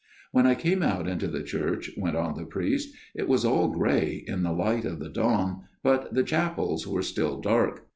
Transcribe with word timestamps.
"When 0.31 0.47
I 0.47 0.55
came 0.55 0.81
out 0.81 1.07
into 1.07 1.27
the 1.27 1.43
church," 1.43 1.91
went 1.95 2.15
on 2.17 2.33
the 2.35 2.43
priest," 2.47 2.89
it 3.15 3.27
was 3.27 3.45
all 3.45 3.67
grey 3.67 4.23
in 4.25 4.41
the 4.41 4.51
light 4.51 4.83
of 4.83 4.97
the 4.97 5.09
dawn, 5.09 5.65
but 5.83 6.15
the 6.15 6.23
chapels 6.23 6.87
were 6.87 7.03
still 7.03 7.39
dark. 7.39 7.85